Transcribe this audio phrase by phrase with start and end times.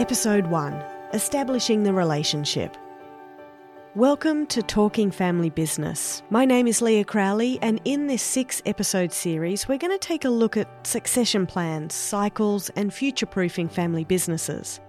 [0.00, 0.72] Episode 1
[1.12, 2.74] Establishing the Relationship.
[3.94, 6.22] Welcome to Talking Family Business.
[6.30, 10.24] My name is Leah Crowley, and in this six episode series, we're going to take
[10.24, 14.80] a look at succession plans, cycles, and future proofing family businesses.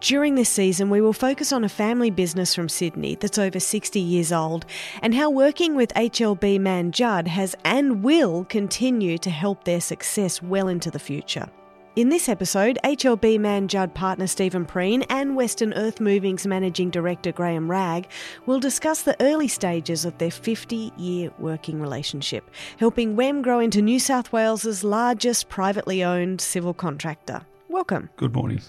[0.00, 4.00] During this season, we will focus on a family business from Sydney that's over 60
[4.00, 4.64] years old
[5.02, 10.42] and how working with HLB Mann Judd has and will continue to help their success
[10.42, 11.50] well into the future.
[11.96, 17.30] In this episode, HLB Mann Judd partner Stephen Preen and Western Earth Moving's managing director
[17.30, 18.08] Graham Ragg
[18.46, 23.80] will discuss the early stages of their 50 year working relationship, helping WEM grow into
[23.80, 27.42] New South Wales's largest privately owned civil contractor.
[27.68, 28.10] Welcome.
[28.16, 28.60] Good morning.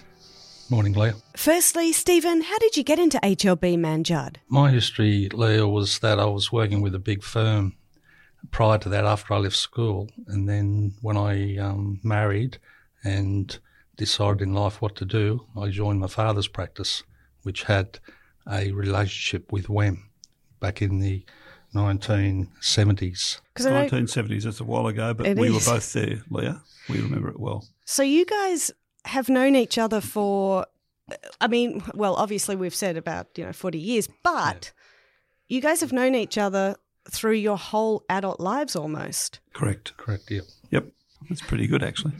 [0.70, 1.14] Morning, Leah.
[1.34, 4.38] Firstly, Stephen, how did you get into HLB Mann Judd?
[4.48, 7.74] My history, Leah, was that I was working with a big firm
[8.52, 10.10] prior to that after I left school.
[10.28, 12.58] And then when I um, married,
[13.04, 13.58] and
[13.96, 17.02] decided in life what to do, I joined my father's practice,
[17.42, 17.98] which had
[18.50, 20.10] a relationship with WEM
[20.60, 21.24] back in the
[21.74, 23.40] 1970s.
[23.56, 25.54] 1970s, that's a while ago, but we is.
[25.66, 26.62] were both there, Leah.
[26.88, 27.66] We remember it well.
[27.84, 28.70] So you guys
[29.04, 30.66] have known each other for,
[31.40, 34.72] I mean, well, obviously we've said about you know forty years, but
[35.48, 36.76] you guys have known each other
[37.10, 39.40] through your whole adult lives almost.
[39.52, 39.96] Correct.
[39.96, 40.40] Correct, yeah.
[40.70, 40.88] Yep.
[41.28, 42.14] That's pretty good, actually.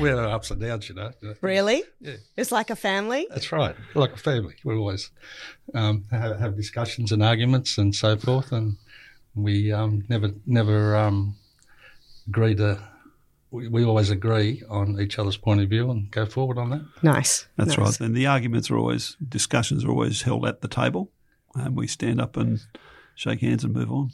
[0.00, 1.12] We had our ups and downs, you know.
[1.40, 1.82] Really?
[2.00, 2.16] Yeah.
[2.36, 3.26] It's like a family.
[3.30, 3.74] That's right.
[3.94, 4.54] Like a family.
[4.64, 5.10] We always
[5.74, 8.76] um, have, have discussions and arguments and so forth, and
[9.34, 11.36] we um, never never um,
[12.28, 12.78] agree to.
[13.50, 16.82] We, we always agree on each other's point of view and go forward on that.
[17.02, 17.46] Nice.
[17.56, 17.78] That's Nice.
[17.78, 18.00] right.
[18.00, 21.12] And the arguments are always, discussions are always held at the table,
[21.54, 22.60] and we stand up and
[23.14, 24.10] shake hands and move on.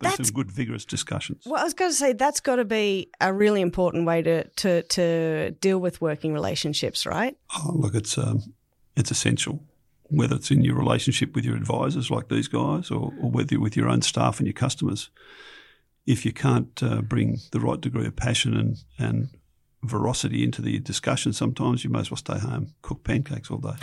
[0.00, 1.44] That's- some good, vigorous discussions.
[1.46, 4.44] Well, I was going to say that's got to be a really important way to,
[4.44, 7.36] to, to deal with working relationships, right?
[7.56, 8.54] Oh, look, it's um,
[8.96, 9.62] it's essential.
[10.08, 13.62] Whether it's in your relationship with your advisors, like these guys, or, or whether you're
[13.62, 15.08] with your own staff and your customers,
[16.06, 19.28] if you can't uh, bring the right degree of passion and, and
[19.82, 23.74] veracity into the discussion, sometimes you may as well stay home, cook pancakes all day.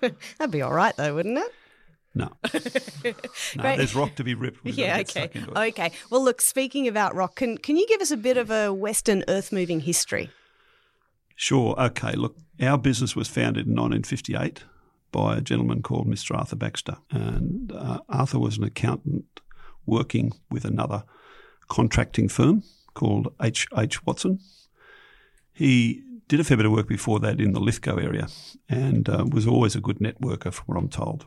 [0.38, 1.54] That'd be all right, though, wouldn't it?
[2.14, 3.12] No, no,
[3.56, 3.76] Great.
[3.78, 4.62] there's rock to be ripped.
[4.64, 4.96] We've Yeah.
[4.98, 5.04] Okay.
[5.04, 5.56] stuck into it.
[5.70, 5.92] Okay.
[6.10, 6.40] Well, look.
[6.42, 9.80] Speaking about rock, can can you give us a bit of a Western earth moving
[9.80, 10.30] history?
[11.36, 11.74] Sure.
[11.80, 12.12] Okay.
[12.12, 14.64] Look, our business was founded in 1958
[15.10, 16.36] by a gentleman called Mr.
[16.36, 16.96] Arthur Baxter.
[17.10, 19.40] And uh, Arthur was an accountant
[19.86, 21.04] working with another
[21.68, 22.62] contracting firm
[22.94, 23.66] called H.
[23.76, 24.04] H.
[24.06, 24.38] Watson.
[25.52, 28.28] He did a fair bit of work before that in the Lithgow area
[28.68, 31.26] and uh, was always a good networker, from what I'm told.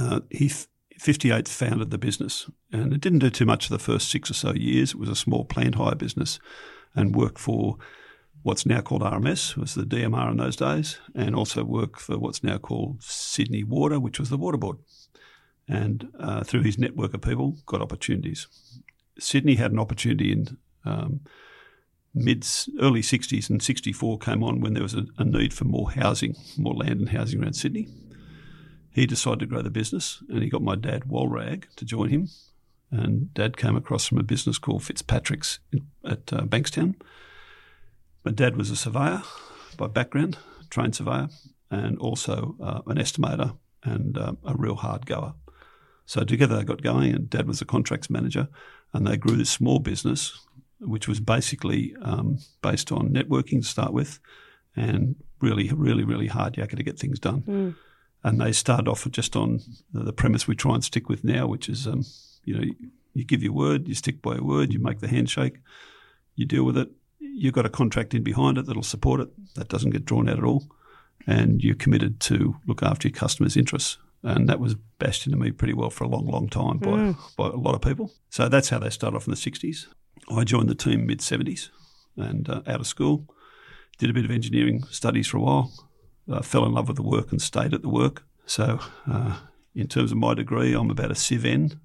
[0.00, 0.66] Uh, he, f-
[0.98, 4.34] 58 founded the business and it didn't do too much for the first six or
[4.34, 4.92] so years.
[4.92, 6.38] It was a small plant hire business
[6.94, 7.76] and worked for
[8.42, 12.42] what's now called RMS, was the DMR in those days, and also worked for what's
[12.42, 14.78] now called Sydney Water, which was the water board.
[15.68, 18.48] And uh, through his network of people, got opportunities.
[19.18, 21.20] Sydney had an opportunity in um,
[22.14, 22.46] mid
[22.80, 26.34] early 60s, and 64 came on when there was a, a need for more housing,
[26.56, 27.88] more land and housing around Sydney.
[28.92, 32.08] He decided to grow the business, and he got my dad Wal Ragg to join
[32.08, 32.28] him.
[32.90, 35.60] And Dad came across from a business called Fitzpatrick's
[36.04, 36.96] at uh, Bankstown.
[38.24, 39.22] My dad was a surveyor
[39.76, 40.38] by background,
[40.70, 41.28] trained surveyor,
[41.70, 45.34] and also uh, an estimator and uh, a real hard goer.
[46.04, 48.48] So together they got going, and Dad was a contracts manager,
[48.92, 50.36] and they grew this small business,
[50.80, 54.18] which was basically um, based on networking to start with,
[54.74, 57.44] and really, really, really hard yakka to get things done.
[58.22, 59.60] And they start off just on
[59.92, 62.04] the, premise we try and stick with now, which is, um,
[62.44, 62.64] you know,
[63.14, 65.58] you, give your word, you stick by your word, you make the handshake,
[66.34, 66.90] you deal with it.
[67.18, 69.54] You've got a contract in behind it that'll support it.
[69.54, 70.66] That doesn't get drawn out at all.
[71.26, 73.96] And you're committed to look after your customers' interests.
[74.22, 77.48] And that was bashed into me pretty well for a long, long time by, by
[77.48, 78.12] a lot of people.
[78.28, 79.86] So that's how they started off in the 60s.
[80.30, 81.70] I joined the team mid 70s
[82.16, 83.26] and uh, out of school.
[83.98, 85.72] Did a bit of engineering studies for a while.
[86.42, 88.22] Fell in love with the work and stayed at the work.
[88.46, 88.80] So,
[89.10, 89.36] uh,
[89.74, 91.80] in terms of my degree, I'm about a Civ N.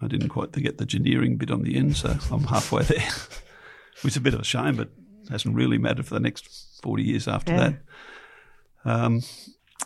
[0.00, 3.00] I didn't quite get the engineering bit on the end, so I'm halfway there,
[4.02, 4.90] which is a bit of a shame, but
[5.30, 6.48] hasn't really mattered for the next
[6.82, 7.58] 40 years after Yeah.
[7.58, 7.78] that.
[8.84, 9.22] Um,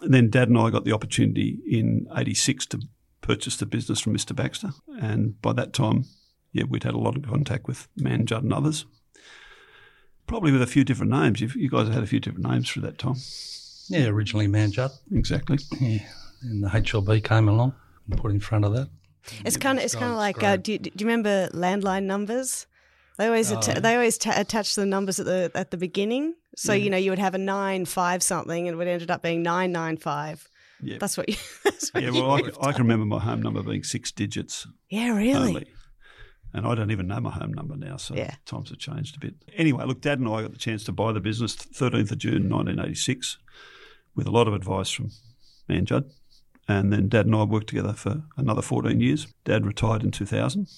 [0.03, 2.81] and then Dad and I got the opportunity in '86 to
[3.21, 4.35] purchase the business from Mr.
[4.37, 4.71] Baxter,
[5.01, 6.05] and by that time,
[6.53, 8.85] yeah, we'd had a lot of contact with Mann Judd and others.
[10.27, 11.41] Probably with a few different names.
[11.41, 13.17] You, you guys had a few different names through that time.
[13.89, 14.91] Yeah, originally Mann Judd.
[15.13, 15.59] Exactly.
[15.81, 15.99] Yeah.
[16.43, 17.75] And the HLB came along
[18.11, 18.89] and put in front of that.
[19.45, 22.67] It's kind of it's kind of like uh, do, you, do you remember landline numbers?
[23.19, 23.81] They always Oh, atta- yeah.
[23.81, 26.85] they always ta- attach the numbers at the at the beginning So Yeah.
[26.85, 29.43] you know you would have a nine five something, and it would ended up being
[29.43, 30.49] nine nine five.
[30.81, 30.99] Yeah.
[30.99, 31.37] That's what you.
[31.65, 34.67] That's what yeah, you well, I, I can remember my home number being six digits
[34.91, 35.35] yeah, really.
[35.51, 35.67] only.
[36.55, 38.35] And I don't even know my home number now, so Yeah.
[38.45, 39.35] times have changed a bit.
[39.57, 42.49] Anyway, look, Dad and I got the chance to buy the business 13th of June
[42.49, 43.39] 1986
[44.15, 45.11] with a lot of advice from
[45.69, 46.11] Mann Judd.
[46.69, 49.27] And then Dad and I worked together for another 14 years.
[49.45, 50.69] Dad retired in 2000.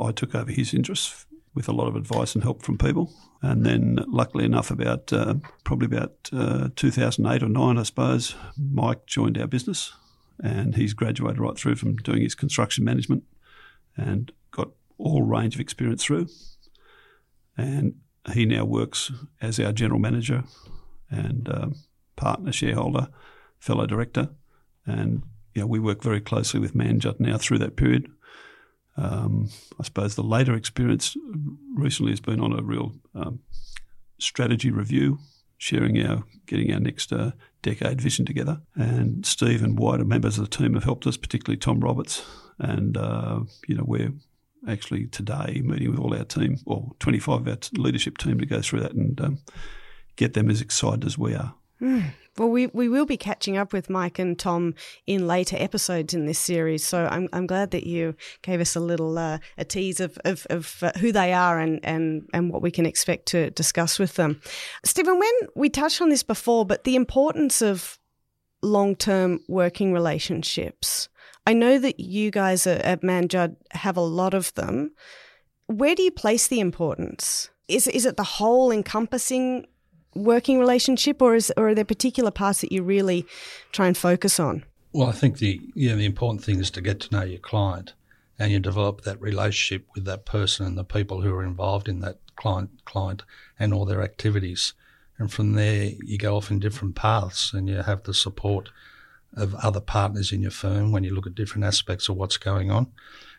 [0.00, 3.12] I took over his interests with a lot of advice and help from people.
[3.42, 5.34] And then, luckily enough, about uh,
[5.64, 9.92] probably about uh, 2008 or 9, I suppose, Mike joined our business
[10.42, 13.24] and he's graduated right through from doing his construction management
[13.96, 14.32] and
[15.00, 16.28] all range of experience through.
[17.56, 17.96] And
[18.32, 19.10] he now works
[19.40, 20.44] as our general manager
[21.10, 21.74] and um,
[22.16, 23.08] partner, shareholder,
[23.58, 24.30] fellow director.
[24.86, 25.22] And
[25.60, 28.10] know, we work very closely with Mann Judd now through that period.
[28.96, 31.16] Um, I suppose the later experience
[31.74, 33.40] recently has been on a real um,
[34.18, 35.18] strategy review,
[35.56, 37.32] sharing our, getting our next uh,
[37.62, 38.60] decade vision together.
[38.74, 42.24] And Steve and wider members of the team have helped us, particularly Tom Roberts.
[42.58, 44.12] And, uh, you know, we're
[44.68, 48.60] actually today meeting with all our team, well, 25 of our leadership team to go
[48.60, 49.38] through that and um,
[50.16, 51.54] get them as excited as we are.
[52.36, 54.74] Well, we, we will be catching up with Mike and Tom
[55.06, 56.84] in later episodes in this series.
[56.84, 60.46] So I'm, I'm glad that you gave us a little uh, a tease of, of,
[60.48, 64.14] of uh, who they are and, and, and what we can expect to discuss with
[64.14, 64.40] them.
[64.84, 67.98] Stephen, when we touched on this before, but the importance of
[68.62, 71.08] long term working relationships.
[71.46, 74.92] I know that you guys at, Mann Judd have a lot of them.
[75.66, 77.50] Where do you place the importance?
[77.68, 79.66] Is, is it the whole encompassing
[80.14, 83.26] working relationship, or is or are there particular parts that you really
[83.72, 84.64] try and focus on?
[84.92, 87.94] Well, I think the yeah the important thing is to get to know your client,
[88.38, 92.00] and you develop that relationship with that person and the people who are involved in
[92.00, 93.22] that client client
[93.58, 94.74] and all their activities,
[95.18, 98.70] and from there you go off in different paths, and you have the support
[99.34, 102.70] of other partners in your firm when you look at different aspects of what's going
[102.70, 102.88] on.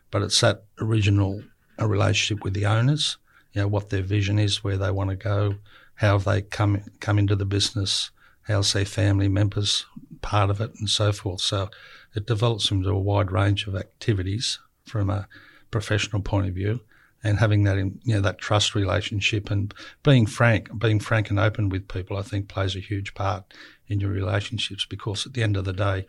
[0.09, 1.43] But it's that original
[1.77, 3.17] a relationship with the owners,
[3.53, 5.55] you know what their vision is, where they want to go,
[5.95, 8.11] how they come come into the business,
[8.43, 9.85] how's their family members
[10.21, 11.41] part of it, and so forth.
[11.41, 11.69] So
[12.15, 15.27] it develops into a wide range of activities from a
[15.71, 16.81] professional point of view,
[17.23, 19.73] and having that in you know that trust relationship and
[20.03, 23.43] being frank, being frank and open with people, I think plays a huge part
[23.87, 26.07] in your relationships because at the end of the day,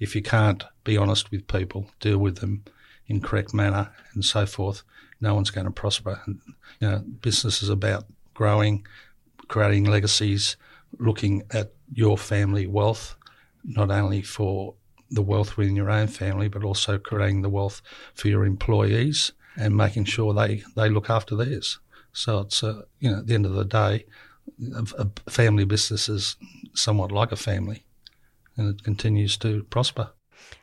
[0.00, 2.64] if you can't be honest with people, deal with them
[3.06, 4.82] in correct manner, and so forth,
[5.20, 6.20] no one's going to prosper.
[6.26, 6.40] And,
[6.80, 8.86] you know, business is about growing,
[9.48, 10.56] creating legacies,
[10.98, 13.16] looking at your family wealth,
[13.64, 14.74] not only for
[15.10, 17.82] the wealth within your own family, but also creating the wealth
[18.14, 21.78] for your employees and making sure they, they look after theirs.
[22.12, 24.06] So it's, uh, you know, at the end of the day,
[24.74, 24.86] a,
[25.26, 26.36] a family business is
[26.74, 27.84] somewhat like a family
[28.56, 30.10] and it continues to prosper.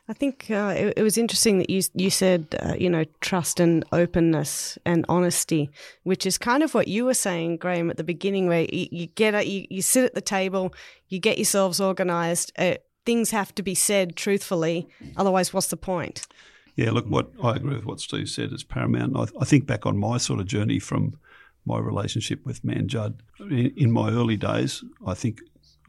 [0.08, 3.60] I think uh, it, it was interesting that you you said uh, you know trust
[3.60, 5.70] and openness and honesty,
[6.02, 9.06] which is kind of what you were saying, Graham, at the beginning, where you, you
[9.06, 10.74] get at, you, you sit at the table,
[11.08, 12.52] you get yourselves organised.
[12.58, 12.74] Uh,
[13.04, 16.26] things have to be said truthfully, otherwise, what's the point?
[16.76, 19.16] Yeah, look, what I agree with what Steve said is paramount.
[19.16, 21.18] I, I think back on my sort of journey from
[21.66, 23.22] my relationship with Mann Judd.
[23.40, 25.40] In, in my early days, I think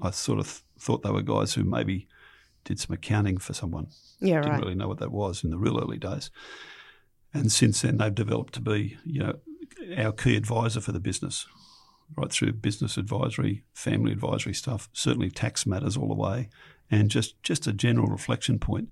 [0.02, 2.08] I sort of thought they were guys who maybe
[2.66, 3.88] did some accounting for someone.
[4.20, 4.62] Yeah, Didn't right.
[4.62, 6.30] really know what that was in the real early days.
[7.34, 9.40] And since then, they've developed to be, you know,
[9.98, 11.48] our key advisor for the business,
[12.16, 16.50] right through business advisory, family advisory stuff, certainly tax matters all the way,
[16.92, 18.90] and just just a general reflection point.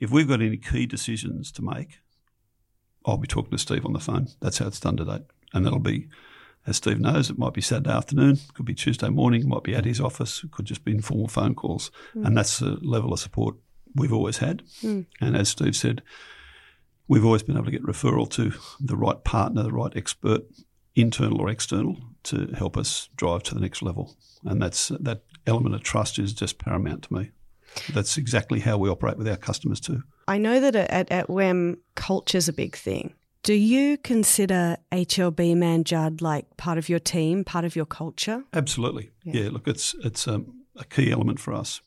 [0.00, 1.98] If we've got any key decisions to make,
[3.04, 4.28] I'll be talking to Steve on the phone.
[4.40, 5.20] That's how it's done today,
[5.52, 6.08] and that'll be.
[6.66, 9.86] As Steve knows, it might be Saturday afternoon, could be Tuesday morning, might be at
[9.86, 11.90] his office, it could just be informal phone calls.
[12.12, 12.26] Hmm.
[12.26, 13.56] And that's the level of support
[13.94, 14.62] we've always had.
[14.82, 15.02] Hmm.
[15.22, 16.02] And as Steve said,
[17.08, 20.42] we've always been able to get referral to the right partner, the right expert,
[20.94, 24.14] internal or external, to help us drive to the next level.
[24.44, 27.30] And that's that element of trust is just paramount to me.
[27.92, 30.02] That's exactly how we operate with our customers too.
[30.28, 33.14] I know that at, at WEM, culture's a big thing.
[33.42, 38.44] Do you consider HLB Mann Judd like part of your team, part of your culture?
[38.52, 39.10] Absolutely.
[39.24, 39.42] Yeah.
[39.42, 39.50] Yeah.
[39.50, 41.80] look, it's it's um, a key element for us.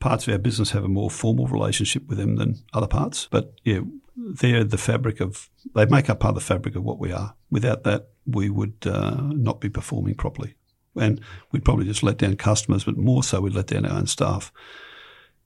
[0.00, 3.52] Parts of our business have a more formal relationship with them than other parts, but
[3.64, 3.80] yeah,
[4.16, 5.50] they're the fabric of.
[5.74, 7.34] They make up part of the fabric of what we are.
[7.50, 10.54] Without that, we would uh, not be performing properly,
[10.96, 14.06] and we'd probably just let down customers, but more so, we'd let down our own
[14.06, 14.50] staff.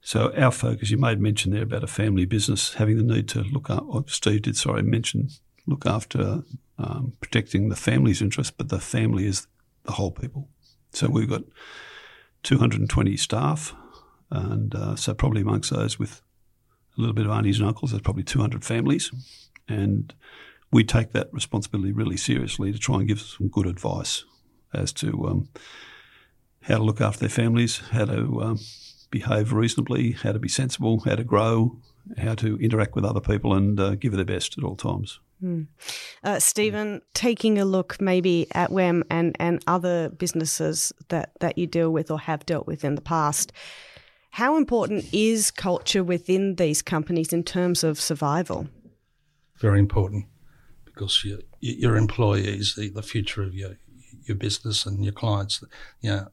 [0.06, 3.42] So our focus, you made mention there about a family business having the need to
[3.42, 4.08] look up.
[4.08, 5.30] Steve did, sorry, mention
[5.66, 6.44] look after
[6.78, 9.48] um, protecting the family's interest, but the family is
[9.82, 10.48] the whole people.
[10.92, 11.42] So we've got
[12.44, 13.74] 220 staff,
[14.30, 16.22] and uh, so probably amongst those with
[16.96, 19.10] a little bit of aunties and uncles, there's probably 200 families,
[19.66, 20.14] and
[20.70, 24.24] we take that responsibility really seriously to try and give some good advice
[24.72, 25.48] as to um,
[26.62, 28.58] how to look after their families, how to um,
[29.10, 31.78] behave reasonably, how to be sensible, how to grow,
[32.18, 35.20] how to interact with other people, and uh, give it their best at all times.
[35.42, 35.66] Mm.
[36.24, 41.66] Uh, Stephen, taking a look maybe at WEM and, and other businesses that, that you
[41.66, 43.52] deal with or have dealt with in the past,
[44.30, 48.68] how important is culture within these companies in terms of survival?
[49.58, 50.26] Very important
[50.84, 53.76] because your, your employees, the, the future of your
[54.26, 55.62] your business and your clients.
[56.00, 56.28] You know,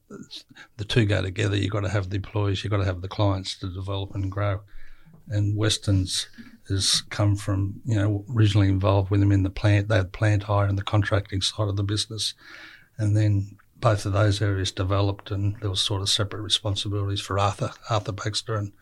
[0.76, 1.56] the two go together.
[1.56, 4.30] You've got to have the employees, you've got to have the clients to develop and
[4.30, 4.60] grow.
[5.28, 6.28] And Weston's
[6.68, 9.88] has come from, you know, originally involved with them in the plant.
[9.88, 12.34] They had plant hire and the contracting side of the business.
[12.98, 17.38] And then both of those areas developed and there was sort of separate responsibilities for
[17.38, 18.72] Arthur, Arthur Baxter and,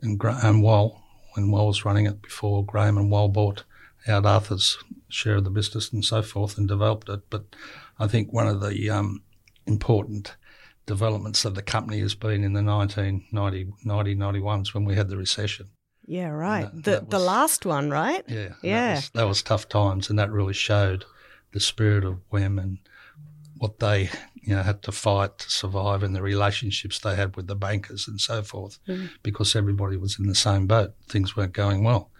[0.00, 1.02] and Graham Wall
[1.34, 3.64] when Wall was running it before Graham and Wall bought
[4.06, 7.20] out Arthur's share of the business and so forth and developed it.
[7.30, 7.44] But
[7.98, 9.22] I think one of the um,
[9.66, 10.36] important
[10.86, 15.16] developments of the company has been in the 1990, 90, 91s when we had the
[15.16, 15.68] recession.
[16.06, 16.62] Yeah, right.
[16.72, 18.24] That, the that was, the last one, right?
[18.26, 18.86] Yeah, yeah.
[18.86, 21.04] That was, that was, tough times, and that really showed
[21.52, 22.78] the spirit of WEM and
[23.58, 27.46] what they you know had to fight to survive, and the relationships they had with
[27.46, 29.10] the bankers and so forth, mm.
[29.22, 30.94] because everybody was in the same boat.
[31.10, 32.10] Things weren't going well.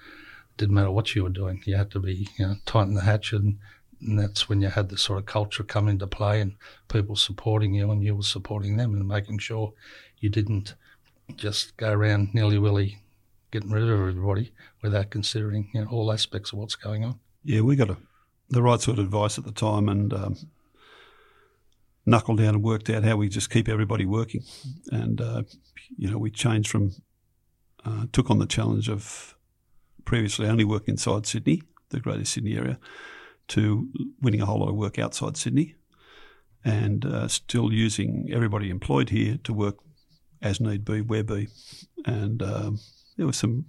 [0.50, 3.00] It didn't matter what you were doing; you had to be you know tighten the
[3.00, 3.56] hatch, and,
[4.00, 6.55] and that's when you had the sort of culture come into play, and
[6.88, 9.73] people supporting you, and you were supporting them, and making sure
[10.19, 10.75] you didn't
[11.37, 12.99] just go around nilly willy
[13.50, 14.52] getting rid of everybody
[14.83, 17.19] without considering you know, all aspects of what's going on.
[17.45, 17.97] Yeah, we got a,
[18.50, 20.37] the right sort of advice at the time and um,
[22.05, 24.43] knuckled down and worked out how we just keep everybody working.
[24.90, 25.43] And, uh,
[25.97, 26.93] you know, we changed from,
[27.85, 29.35] uh, took on the challenge of
[30.05, 32.78] previously only working inside Sydney, the greater Sydney area,
[33.49, 33.88] to
[34.21, 35.75] winning a whole lot of work outside Sydney
[36.64, 39.76] and uh, still using everybody employed here to work
[40.43, 41.49] as need be, where be.
[42.05, 42.78] And um,
[43.17, 43.67] there were some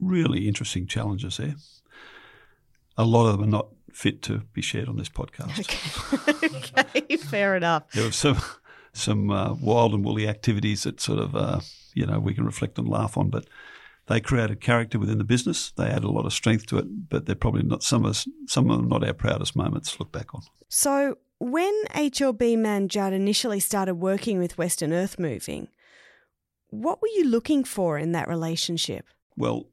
[0.00, 1.54] really interesting challenges there.
[2.96, 5.60] A lot of them are not fit to be shared on this podcast.
[5.60, 7.16] Okay, okay.
[7.16, 7.90] fair enough.
[7.92, 8.38] There were some
[8.92, 11.60] some uh, wild and woolly activities that sort of uh,
[11.94, 13.46] you know we can reflect and laugh on, but
[14.06, 15.72] they created character within the business.
[15.76, 18.28] They added a lot of strength to it, but they're probably not some of us,
[18.46, 20.42] some of them not our proudest moments to look back on.
[20.68, 25.68] So when HLB Mann Judd initially started working with Western Earth Moving,
[26.70, 29.06] what were you looking for in that relationship?
[29.36, 29.66] Well,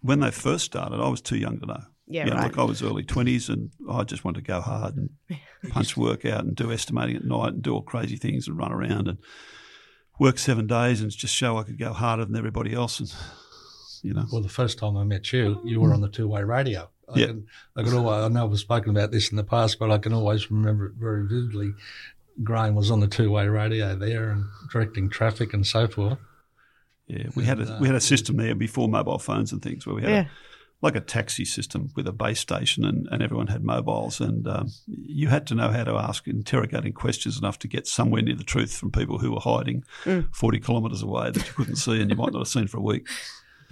[0.00, 1.82] when they first started, I was too young to know.
[2.06, 2.44] Yeah, you know, right.
[2.44, 5.10] Like I was early twenties, and I just wanted to go hard and
[5.70, 8.72] punch work out and do estimating at night and do all crazy things and run
[8.72, 9.18] around and
[10.18, 13.00] work seven days and just show I could go harder than everybody else.
[13.00, 13.14] And
[14.02, 16.88] you know, well, the first time I met you, you were on the two-way radio.
[17.12, 17.26] I yeah.
[17.26, 19.98] can, I can always, I know I've spoken about this in the past, but I
[19.98, 21.74] can always remember it very vividly.
[22.42, 26.18] Graham was on the two-way radio there and directing traffic and so forth.
[27.06, 29.94] Yeah, we had a we had a system there before mobile phones and things where
[29.94, 30.20] we had Yeah.
[30.22, 30.26] a,
[30.80, 34.68] like a taxi system with a base station and, and everyone had mobiles and um,
[34.86, 38.44] you had to know how to ask interrogating questions enough to get somewhere near the
[38.44, 40.34] truth from people who were hiding Mm.
[40.34, 42.82] 40 kilometres away that you couldn't see and you might not have seen for a
[42.82, 43.06] week.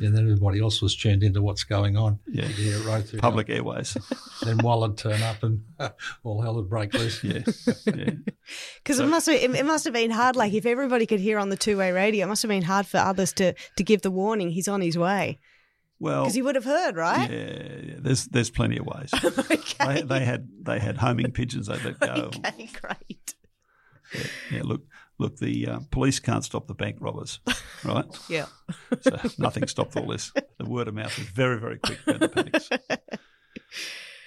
[0.00, 2.18] And then everybody else was tuned into what's going on.
[2.26, 2.46] Yeah.
[2.46, 3.20] You could hear it right through.
[3.20, 3.96] Public airways.
[4.42, 5.62] Then Walla'd turn up and
[6.24, 7.22] all hell would break loose.
[7.22, 7.40] Yeah.
[7.86, 8.10] yeah.
[8.82, 10.34] Because it must have, it, it must have been hard.
[10.34, 12.86] Like if everybody could hear on the two way radio, it must have been hard
[12.86, 14.50] for others to to give the warning.
[14.50, 15.38] He's on his way
[15.98, 17.30] Well, because he would have heard, right?
[17.30, 19.10] yeah, yeah, there's there's plenty of ways.
[19.14, 19.84] okay.
[19.86, 22.30] They, they had they had homing pigeons they let go.
[22.34, 23.34] Okay, great.
[24.14, 24.82] Yeah, yeah, look,
[25.20, 27.38] look, the uh, police can't stop the bank robbers,
[27.84, 28.06] right?
[28.28, 28.46] Yeah.
[29.02, 30.32] So nothing stopped all this.
[30.58, 32.98] The word of mouth is very, very quick the.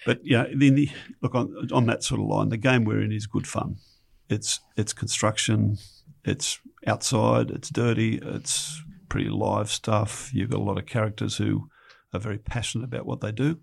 [0.05, 0.89] But yeah, then the,
[1.21, 3.77] look on on that sort of line, the game we're in is good fun.
[4.29, 5.77] It's it's construction,
[6.25, 10.29] it's outside, it's dirty, it's pretty live stuff.
[10.33, 11.69] You've got a lot of characters who
[12.13, 13.59] are very passionate about what they do.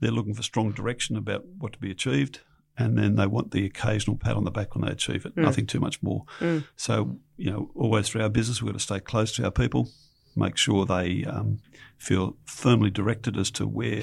[0.00, 2.40] They're looking for strong direction about what to be achieved,
[2.78, 5.36] and then they want the occasional pat on the back when they achieve it.
[5.36, 6.24] Nothing too much more.
[6.40, 6.64] Mm.
[6.76, 9.90] So you know, always through our business, we've got to stay close to our people,
[10.36, 11.58] make sure they um,
[11.98, 14.02] feel firmly directed as to where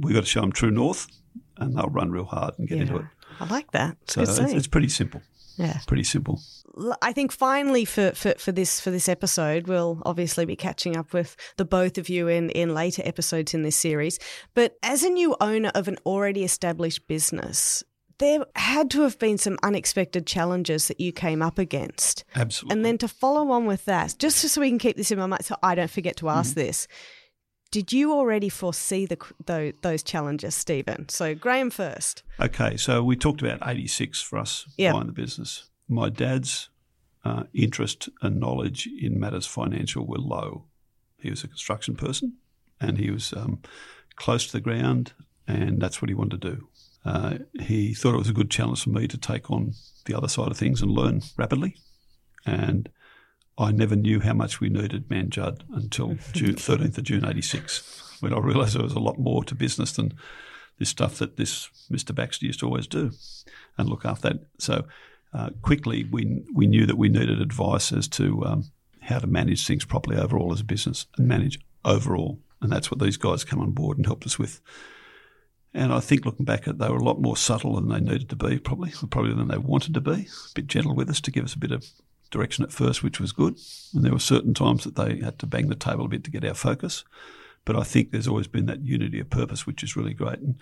[0.00, 1.06] we've got to show them true north,
[1.58, 3.04] and they'll run real hard and get into it.
[3.40, 3.96] I like that.
[4.02, 5.22] It's So it's, it's pretty simple.
[5.56, 5.78] yeah.
[5.86, 6.40] Pretty simple.
[7.02, 11.12] I think finally for, for, for this for this episode, we'll obviously be catching up
[11.12, 14.18] with the both of you in, in later episodes in this series.
[14.54, 17.84] But as a new owner of an already established business,
[18.18, 22.24] there had to have been some unexpected challenges that you came up against.
[22.34, 22.76] Absolutely.
[22.76, 25.26] And then to follow on with that, just so we can keep this in my
[25.26, 26.60] mind so I don't forget to ask mm-hmm.
[26.60, 26.88] this,
[27.72, 31.08] did you already foresee the, the, those challenges, Stephen?
[31.08, 32.22] So Graham first.
[32.38, 34.92] Okay, so we talked about 86 for us yep.
[34.92, 35.70] buying the business.
[35.92, 36.70] My dad's
[37.24, 40.64] uh, interest and knowledge in matters financial were low.
[41.18, 42.34] He was a construction person
[42.80, 43.60] and he was um,
[44.16, 45.12] close to the ground,
[45.46, 46.68] and that's what he wanted to do.
[47.04, 49.74] Uh, he thought it was a good challenge for me to take on
[50.06, 51.76] the other side of things and learn rapidly.
[52.46, 52.88] And
[53.58, 58.16] I never knew how much we needed Mann Judd until June, 13th of June 86,
[58.20, 60.14] when I realised there was a lot more to business than
[60.78, 62.14] this stuff that this Mr.
[62.14, 63.12] Baxter used to always do
[63.78, 64.46] and look after that.
[64.58, 64.86] So
[65.32, 68.64] uh, quickly, we, we knew that we needed advice as to um,
[69.00, 72.38] how to manage things properly overall as a business and manage overall.
[72.60, 74.60] And that's what these guys come on board and helped us with.
[75.74, 78.00] And I think looking back at it, they were a lot more subtle than they
[78.00, 80.12] needed to be, probably, probably than they wanted to be.
[80.12, 81.86] A bit gentle with us to give us a bit of
[82.30, 83.58] direction at first, which was good.
[83.94, 86.30] And there were certain times that they had to bang the table a bit to
[86.30, 87.04] get our focus.
[87.64, 90.40] But I think there's always been that unity of purpose, which is really great.
[90.40, 90.56] And,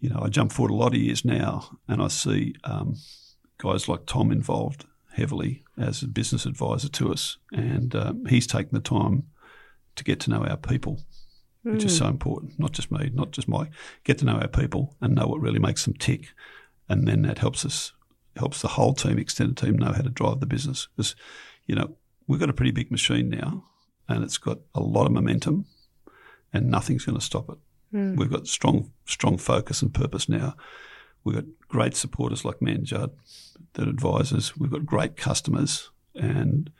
[0.00, 2.94] you know, I jump forward a lot of years now and I see um,
[3.58, 7.38] guys like Tom involved heavily as a business advisor to us.
[7.52, 9.24] And um, he's taken the time
[9.96, 11.00] to get to know our people
[11.62, 11.86] which mm.
[11.86, 12.12] is so hmm.
[12.12, 12.58] important.
[12.58, 13.70] Not just me, not just Mike.
[14.04, 16.28] Get to know our people and know what really makes them tick,
[16.88, 17.92] and then that helps us,
[18.36, 20.88] helps the whole team, extended team, know how to drive the business.
[20.96, 21.14] Because,
[21.66, 21.96] you know,
[22.26, 23.64] we've got a pretty big machine now,
[24.08, 25.66] and it's got a lot of momentum,
[26.52, 27.58] and nothing's going to stop it.
[27.92, 28.16] Mm.
[28.16, 30.54] We've got strong, strong focus and purpose now.
[31.28, 33.10] We've got great supporters like Mann Judd
[33.74, 34.56] that advise us.
[34.56, 36.70] We've got great customers, and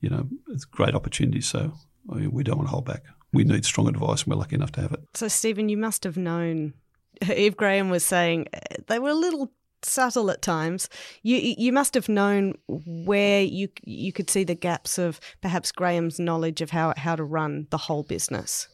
[0.00, 1.46] you know, it's great opportunities.
[1.46, 1.72] So
[2.10, 3.04] I mean, we don't want to hold back
[3.36, 5.00] we need strong advice, and we're lucky enough to have it.
[5.14, 6.74] So, Stephen, you must have known.
[7.34, 10.88] Eve Graham was saying uh, they were a little subtle at times.
[11.22, 16.18] You you must have known where you you could see the gaps of perhaps Graham's
[16.18, 18.68] knowledge of how how to run the whole business.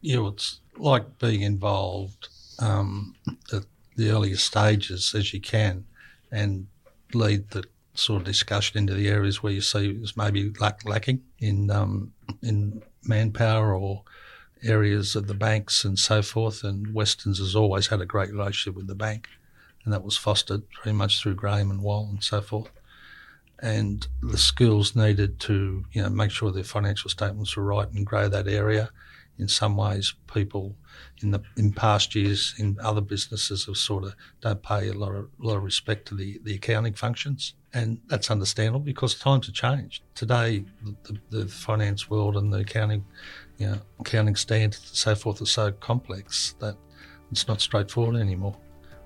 [0.00, 2.28] Yeah, it's like being involved
[2.60, 3.14] um,
[3.52, 3.64] at
[3.98, 5.84] the earliest stages as you can,
[6.30, 6.68] and
[7.12, 11.20] lead the sort of discussion into the areas where you see is maybe lack, lacking
[11.40, 14.04] in um, in manpower or
[14.62, 16.62] areas of the banks and so forth.
[16.62, 19.28] And Weston's has always had a great relationship with the bank,
[19.84, 22.70] and that was fostered very much through Graham and Wall and so forth.
[23.60, 28.06] And the schools needed to, you know, make sure their financial statements were right and
[28.06, 28.90] grow that area.
[29.38, 30.76] In some ways, people
[31.22, 35.14] in the in past years in other businesses have sort of don't pay a lot
[35.14, 39.54] of lot of respect to the, the accounting functions and that's understandable because times have
[39.54, 40.02] changed.
[40.14, 40.64] Today,
[41.04, 43.04] the, the, finance world and the accounting,
[43.58, 46.76] you know, accounting standards and so forth are so complex that
[47.30, 48.56] it's not straightforward anymore.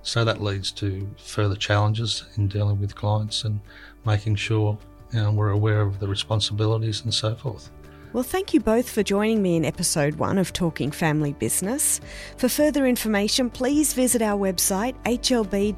[0.01, 3.59] So that leads to further challenges in dealing with clients and
[4.05, 4.77] making sure
[5.11, 7.69] you know, we're aware of the responsibilities and so forth.
[8.13, 11.99] Well, thank you both for joining me in episode one of Talking Family Business.
[12.37, 15.73] For further information, please visit our website hlb.com.au.